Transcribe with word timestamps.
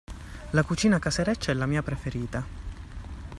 La 0.53 0.63
cucina 0.63 0.97
casereccia 0.99 1.51
è 1.51 1.53
la 1.53 1.67
mia 1.67 1.83
preferita. 1.83 2.43